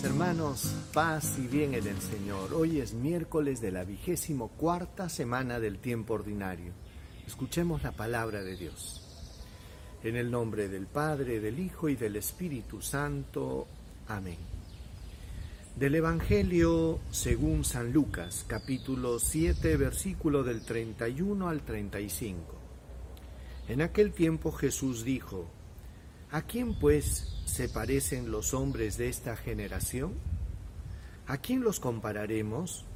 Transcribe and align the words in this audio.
hermanos, 0.00 0.74
paz 0.94 1.38
y 1.38 1.46
bien 1.46 1.74
en 1.74 1.86
el 1.86 2.00
Señor. 2.00 2.54
Hoy 2.54 2.80
es 2.80 2.94
miércoles 2.94 3.60
de 3.60 3.70
la 3.70 3.84
vigésimo 3.84 4.48
cuarta 4.48 5.10
semana 5.10 5.60
del 5.60 5.78
tiempo 5.78 6.14
ordinario. 6.14 6.72
Escuchemos 7.26 7.82
la 7.82 7.92
palabra 7.92 8.42
de 8.42 8.56
Dios. 8.56 9.02
En 10.02 10.16
el 10.16 10.30
nombre 10.30 10.68
del 10.68 10.86
Padre, 10.86 11.40
del 11.40 11.60
Hijo 11.60 11.90
y 11.90 11.96
del 11.96 12.16
Espíritu 12.16 12.80
Santo. 12.80 13.66
Amén. 14.08 14.38
Del 15.76 15.94
Evangelio 15.94 16.98
según 17.10 17.62
San 17.62 17.92
Lucas, 17.92 18.46
capítulo 18.48 19.18
7, 19.18 19.76
versículo 19.76 20.42
del 20.42 20.62
31 20.62 21.48
al 21.50 21.60
35. 21.60 22.40
En 23.68 23.82
aquel 23.82 24.12
tiempo 24.12 24.52
Jesús 24.52 25.04
dijo, 25.04 25.50
¿A 26.32 26.40
quién 26.40 26.72
pues 26.72 27.42
se 27.44 27.68
parecen 27.68 28.30
los 28.30 28.54
hombres 28.54 28.96
de 28.96 29.10
esta 29.10 29.36
generación? 29.36 30.14
¿A 31.26 31.36
quién 31.36 31.60
los 31.60 31.78
compararemos? 31.78 32.86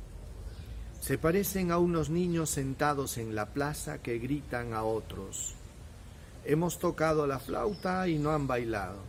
Se 1.03 1.19
parecen 1.19 1.71
a 1.71 1.77
unos 1.77 2.09
niños 2.09 2.49
sentados 2.49 3.19
en 3.19 3.35
la 3.35 3.53
plaza 3.53 4.01
que 4.01 4.19
gritan 4.19 4.73
a 4.73 4.85
otros. 4.85 5.53
Hemos 6.47 6.79
tocado 6.79 7.27
la 7.27 7.39
flauta 7.39 8.09
y 8.09 8.19
no 8.19 8.31
han 8.31 8.47
bailado. 8.47 9.01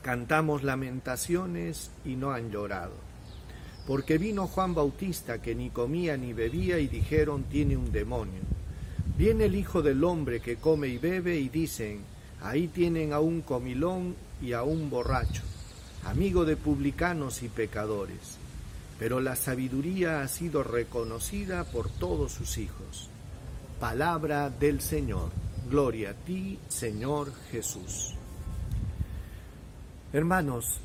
Cantamos 0.00 0.62
lamentaciones 0.62 1.90
y 2.04 2.14
no 2.14 2.30
han 2.30 2.52
llorado. 2.52 2.94
Porque 3.88 4.18
vino 4.18 4.46
Juan 4.46 4.76
Bautista 4.76 5.42
que 5.42 5.56
ni 5.56 5.70
comía 5.70 6.16
ni 6.16 6.34
bebía 6.34 6.78
y 6.78 6.86
dijeron 6.86 7.42
tiene 7.50 7.76
un 7.76 7.90
demonio. 7.90 8.42
Viene 9.16 9.46
el 9.46 9.56
Hijo 9.56 9.82
del 9.82 10.04
Hombre 10.04 10.38
que 10.38 10.58
come 10.58 10.86
y 10.86 10.98
bebe 10.98 11.36
y 11.36 11.48
dicen, 11.48 12.04
Ahí 12.42 12.68
tienen 12.68 13.12
a 13.12 13.20
un 13.20 13.42
comilón 13.42 14.14
y 14.40 14.52
a 14.52 14.62
un 14.62 14.90
borracho, 14.90 15.42
amigo 16.04 16.44
de 16.44 16.56
publicanos 16.56 17.42
y 17.42 17.48
pecadores. 17.48 18.38
Pero 18.98 19.20
la 19.20 19.36
sabiduría 19.36 20.22
ha 20.22 20.28
sido 20.28 20.62
reconocida 20.62 21.64
por 21.64 21.88
todos 21.90 22.32
sus 22.32 22.58
hijos. 22.58 23.08
Palabra 23.80 24.50
del 24.50 24.80
Señor. 24.80 25.30
Gloria 25.70 26.10
a 26.10 26.14
ti, 26.14 26.58
Señor 26.68 27.32
Jesús. 27.50 28.14
Hermanos, 30.12 30.80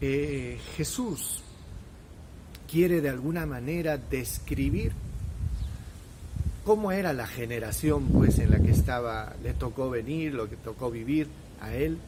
eh, 0.00 0.58
Jesús 0.76 1.42
quiere 2.70 3.00
de 3.00 3.08
alguna 3.08 3.46
manera 3.46 3.96
describir 3.96 4.92
cómo 6.64 6.92
era 6.92 7.12
la 7.12 7.26
generación 7.26 8.06
pues 8.08 8.38
en 8.38 8.50
la 8.50 8.58
que 8.58 8.70
estaba, 8.70 9.34
le 9.42 9.52
tocó 9.52 9.90
venir, 9.90 10.34
lo 10.34 10.48
que 10.48 10.56
tocó 10.56 10.90
vivir 10.90 11.28
a 11.60 11.74
él. 11.74 11.98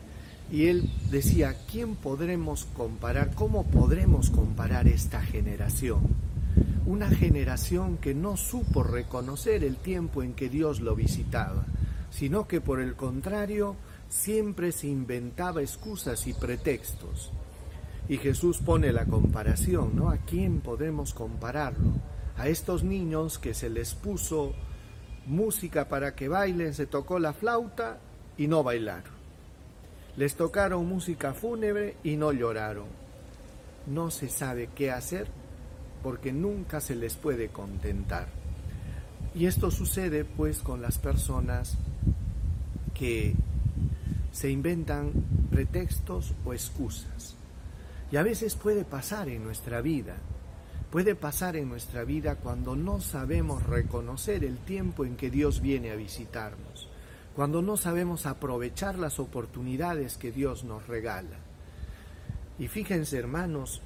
Y 0.51 0.67
él 0.67 0.91
decía, 1.11 1.57
¿quién 1.71 1.97
podremos 1.97 2.65
comparar? 2.77 3.35
¿Cómo 3.35 3.65
podremos 3.65 4.31
comparar 4.31 4.89
esta 4.89 5.21
generación? 5.21 6.01
Una 6.87 7.11
generación 7.11 7.99
que 7.99 8.15
no 8.15 8.37
supo 8.37 8.83
reconocer 8.83 9.65
el 9.65 9.77
tiempo 9.77 10.23
en 10.23 10.35
que 10.35 10.49
Dios 10.49 10.81
lo 10.81 10.95
visitaba, 10.95 11.67
sino 12.11 12.47
que 12.47 12.61
por 12.61 12.81
el 12.81 12.95
contrario 12.95 13.77
siempre 14.09 14.73
se 14.73 14.87
inventaba 14.87 15.61
excusas 15.61 16.27
y 16.29 16.33
pretextos. 16.33 17.33
Y 18.09 18.19
Jesús 18.19 18.59
pone 18.59 18.93
la 18.93 19.05
comparación, 19.05 19.97
¿no? 19.97 20.11
¿A 20.11 20.19
quién 20.19 20.61
podemos 20.61 21.13
compararlo? 21.13 21.95
A 22.39 22.49
estos 22.49 22.85
niños 22.85 23.39
que 23.39 23.55
se 23.55 23.71
les 23.71 23.95
puso 23.95 24.55
música 25.27 25.89
para 25.89 26.15
que 26.15 26.29
bailen, 26.29 26.75
se 26.75 26.87
tocó 26.87 27.19
la 27.19 27.33
flauta 27.33 27.99
y 28.37 28.47
no 28.47 28.63
bailaron. 28.63 29.15
Les 30.17 30.35
tocaron 30.35 30.87
música 30.87 31.35
fúnebre 31.35 31.97
y 32.03 32.17
no 32.17 32.33
lloraron. 32.33 32.87
No 33.87 34.11
se 34.11 34.29
sabe 34.29 34.71
qué 34.75 34.91
hacer 34.91 35.29
porque 36.03 36.33
nunca 36.33 36.81
se 36.81 36.95
les 36.95 37.17
puede 37.17 37.49
contentar. 37.49 38.29
Y 39.35 39.47
esto 39.47 39.71
sucede 39.71 40.25
pues 40.25 40.61
con 40.61 40.81
las 40.81 40.99
personas 40.99 41.77
que 42.95 43.35
se 44.33 44.51
inventan 44.51 45.13
pretextos 45.51 46.33
o 46.45 46.53
excusas. 46.53 47.37
Y 48.11 48.17
a 48.17 48.23
veces 48.23 48.55
puede 48.55 48.85
pasar 48.85 49.29
en 49.29 49.45
nuestra 49.45 49.81
vida 49.81 50.17
puede 50.97 51.15
pasar 51.15 51.57
en 51.57 51.69
nuestra 51.69 52.05
vida 52.05 52.37
cuando 52.37 52.75
no 52.75 53.03
sabemos 53.03 53.63
reconocer 53.65 54.43
el 54.45 54.57
tiempo 54.57 55.05
en 55.05 55.15
que 55.19 55.29
Dios 55.29 55.61
viene 55.61 55.91
a 55.91 55.95
visitarnos, 55.95 56.89
cuando 57.35 57.61
no 57.61 57.77
sabemos 57.77 58.25
aprovechar 58.25 58.99
las 58.99 59.19
oportunidades 59.19 60.17
que 60.17 60.33
Dios 60.33 60.65
nos 60.65 60.89
regala. 60.89 61.37
Y 62.59 62.69
fíjense 62.69 63.19
hermanos, 63.19 63.83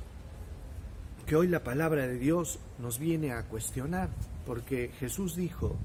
que 1.26 1.34
hoy 1.34 1.48
la 1.48 1.64
palabra 1.64 2.06
de 2.06 2.16
Dios 2.16 2.60
nos 2.78 3.00
viene 3.00 3.32
a 3.32 3.42
cuestionar, 3.42 4.08
porque 4.46 4.92
Jesús 5.00 5.34
dijo, 5.34 5.76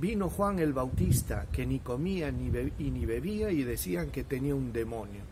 vino 0.00 0.30
Juan 0.30 0.60
el 0.60 0.74
Bautista, 0.74 1.46
que 1.50 1.66
ni 1.66 1.80
comía 1.80 2.30
ni, 2.30 2.52
y 2.78 2.92
ni 2.92 3.04
bebía 3.04 3.50
y 3.50 3.64
decían 3.64 4.12
que 4.12 4.22
tenía 4.22 4.54
un 4.54 4.72
demonio. 4.72 5.22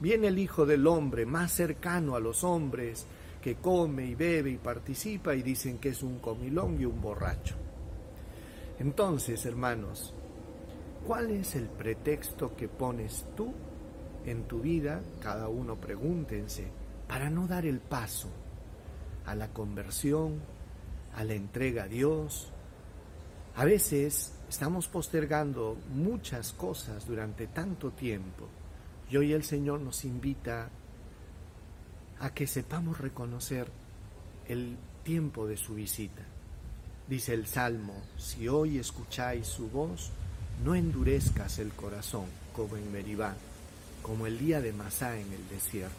Viene 0.00 0.28
el 0.28 0.38
Hijo 0.38 0.64
del 0.64 0.86
Hombre, 0.86 1.26
más 1.26 1.52
cercano 1.52 2.16
a 2.16 2.20
los 2.20 2.42
hombres, 2.42 3.06
que 3.44 3.56
come 3.56 4.06
y 4.06 4.14
bebe 4.14 4.48
y 4.48 4.56
participa 4.56 5.34
y 5.34 5.42
dicen 5.42 5.76
que 5.76 5.90
es 5.90 6.02
un 6.02 6.18
comilón 6.18 6.80
y 6.80 6.86
un 6.86 6.98
borracho. 7.02 7.54
Entonces, 8.78 9.44
hermanos, 9.44 10.14
¿cuál 11.06 11.30
es 11.30 11.54
el 11.54 11.66
pretexto 11.66 12.56
que 12.56 12.68
pones 12.68 13.26
tú 13.36 13.52
en 14.24 14.44
tu 14.44 14.60
vida? 14.60 15.02
Cada 15.20 15.48
uno 15.48 15.76
pregúntense, 15.76 16.68
para 17.06 17.28
no 17.28 17.46
dar 17.46 17.66
el 17.66 17.80
paso 17.80 18.30
a 19.26 19.34
la 19.34 19.48
conversión, 19.48 20.40
a 21.14 21.22
la 21.22 21.34
entrega 21.34 21.82
a 21.82 21.88
Dios. 21.88 22.50
A 23.56 23.66
veces 23.66 24.32
estamos 24.48 24.88
postergando 24.88 25.76
muchas 25.92 26.54
cosas 26.54 27.06
durante 27.06 27.48
tanto 27.48 27.90
tiempo 27.90 28.48
y 29.10 29.18
hoy 29.18 29.34
el 29.34 29.44
Señor 29.44 29.80
nos 29.80 30.06
invita 30.06 30.64
a 30.64 30.83
que 32.34 32.46
sepamos 32.46 32.98
reconocer 32.98 33.68
el 34.48 34.76
tiempo 35.02 35.46
de 35.46 35.56
su 35.56 35.74
visita. 35.74 36.22
Dice 37.08 37.34
el 37.34 37.46
Salmo, 37.46 38.02
si 38.16 38.48
hoy 38.48 38.78
escucháis 38.78 39.46
su 39.46 39.68
voz, 39.68 40.10
no 40.64 40.74
endurezcas 40.74 41.58
el 41.58 41.72
corazón 41.72 42.24
como 42.54 42.76
en 42.76 42.90
Meribá, 42.90 43.34
como 44.02 44.26
el 44.26 44.38
día 44.38 44.60
de 44.60 44.72
Masá 44.72 45.18
en 45.18 45.32
el 45.32 45.48
desierto, 45.48 45.94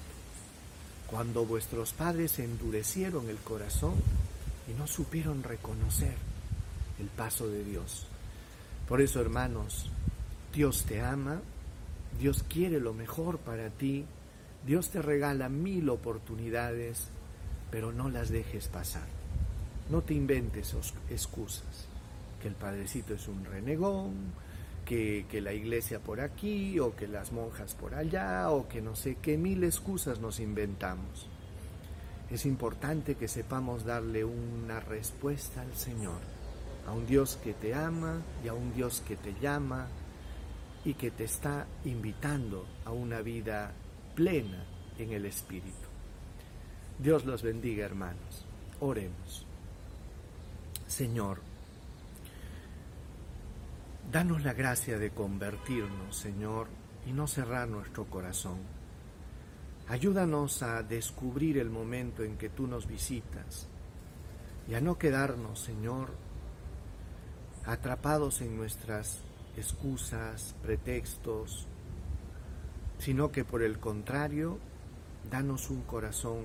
cuando 1.07 1.45
vuestros 1.45 1.93
padres 1.93 2.39
endurecieron 2.39 3.29
el 3.29 3.37
corazón 3.37 3.93
y 4.67 4.73
no 4.73 4.87
supieron 4.87 5.43
reconocer 5.43 6.15
el 6.99 7.07
paso 7.07 7.47
de 7.47 7.63
Dios. 7.63 8.07
Por 8.87 9.01
eso, 9.01 9.21
hermanos, 9.21 9.89
Dios 10.53 10.85
te 10.85 11.01
ama, 11.01 11.41
Dios 12.19 12.43
quiere 12.47 12.79
lo 12.79 12.93
mejor 12.93 13.37
para 13.37 13.69
ti, 13.69 14.05
Dios 14.65 14.89
te 14.89 14.99
regala 14.99 15.47
mil 15.47 15.89
oportunidades, 15.89 17.09
pero 17.69 17.91
no 17.91 18.09
las 18.09 18.29
dejes 18.29 18.67
pasar. 18.67 19.07
No 19.91 20.01
te 20.01 20.15
inventes 20.15 20.75
excusas, 21.07 21.85
que 22.41 22.47
el 22.47 22.55
padrecito 22.55 23.13
es 23.13 23.27
un 23.27 23.45
renegón, 23.45 24.33
que, 24.83 25.27
que, 25.29 25.39
la 25.39 25.53
iglesia 25.53 25.99
por 25.99 26.19
aquí, 26.19 26.79
o 26.79 26.95
que 26.95 27.07
las 27.07 27.31
monjas 27.31 27.75
por 27.75 27.93
allá, 27.93 28.49
o 28.49 28.67
que 28.67 28.81
no 28.81 28.95
sé 28.95 29.17
qué 29.21 29.37
mil 29.37 29.63
excusas 29.63 30.19
nos 30.19 30.39
inventamos. 30.39 31.27
Es 32.31 32.47
importante 32.47 33.13
que 33.15 33.27
sepamos 33.27 33.85
darle 33.85 34.25
una 34.25 34.79
respuesta 34.79 35.61
al 35.61 35.75
Señor, 35.75 36.21
a 36.87 36.91
un 36.91 37.05
Dios 37.05 37.37
que 37.43 37.53
te 37.53 37.75
ama 37.75 38.19
y 38.43 38.47
a 38.47 38.55
un 38.55 38.73
Dios 38.73 39.03
que 39.07 39.15
te 39.15 39.35
llama 39.39 39.87
y 40.83 40.95
que 40.95 41.11
te 41.11 41.25
está 41.25 41.67
invitando 41.83 42.65
a 42.83 42.91
una 42.91 43.21
vida 43.21 43.71
plena 44.15 44.63
en 44.97 45.11
el 45.11 45.25
Espíritu. 45.25 45.87
Dios 46.97 47.25
los 47.25 47.43
bendiga, 47.43 47.85
hermanos. 47.85 48.45
Oremos. 48.79 49.45
Señor, 50.87 51.41
danos 54.11 54.43
la 54.43 54.53
gracia 54.53 54.97
de 54.97 55.11
convertirnos, 55.11 56.15
Señor, 56.15 56.67
y 57.05 57.11
no 57.11 57.27
cerrar 57.27 57.67
nuestro 57.67 58.05
corazón. 58.05 58.59
Ayúdanos 59.87 60.63
a 60.63 60.81
descubrir 60.81 61.57
el 61.57 61.69
momento 61.69 62.23
en 62.23 62.37
que 62.37 62.49
tú 62.49 62.65
nos 62.65 62.87
visitas 62.87 63.67
y 64.67 64.73
a 64.73 64.81
no 64.81 64.97
quedarnos, 64.97 65.59
Señor, 65.59 66.09
atrapados 67.65 68.41
en 68.41 68.55
nuestras 68.55 69.19
excusas, 69.57 70.55
pretextos, 70.63 71.67
sino 73.05 73.31
que 73.31 73.45
por 73.45 73.61
el 73.61 73.77
contrario, 73.77 74.57
danos 75.29 75.69
un 75.69 75.83
corazón 75.83 76.39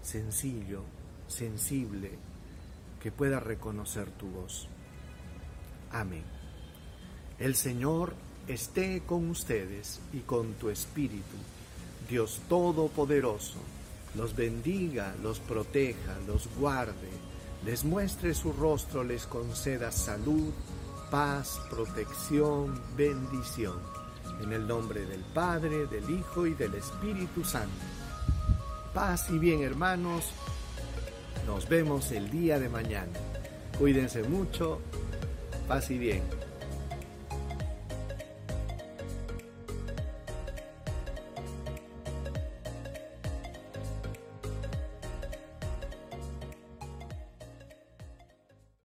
sencillo, 0.00 0.80
sensible, 1.28 2.12
que 3.02 3.12
pueda 3.12 3.38
reconocer 3.38 4.10
tu 4.12 4.26
voz. 4.28 4.66
Amén. 5.92 6.22
El 7.38 7.54
Señor 7.54 8.14
esté 8.48 9.02
con 9.02 9.28
ustedes 9.28 10.00
y 10.14 10.20
con 10.20 10.54
tu 10.54 10.70
espíritu, 10.70 11.36
Dios 12.08 12.40
Todopoderoso, 12.48 13.58
los 14.14 14.34
bendiga, 14.34 15.14
los 15.22 15.38
proteja, 15.38 16.16
los 16.26 16.48
guarde, 16.56 17.10
les 17.62 17.84
muestre 17.84 18.32
su 18.32 18.54
rostro, 18.54 19.04
les 19.04 19.26
conceda 19.26 19.92
salud, 19.92 20.50
paz, 21.10 21.60
protección, 21.68 22.80
bendición. 22.96 24.03
En 24.42 24.52
el 24.52 24.66
nombre 24.66 25.06
del 25.06 25.20
Padre, 25.20 25.86
del 25.86 26.08
Hijo 26.10 26.46
y 26.46 26.54
del 26.54 26.74
Espíritu 26.74 27.44
Santo. 27.44 27.70
Paz 28.92 29.30
y 29.30 29.38
bien 29.38 29.62
hermanos, 29.62 30.32
nos 31.46 31.68
vemos 31.68 32.12
el 32.12 32.30
día 32.30 32.58
de 32.58 32.68
mañana. 32.68 33.12
Cuídense 33.78 34.22
mucho, 34.22 34.80
paz 35.66 35.90
y 35.90 35.98
bien. 35.98 36.43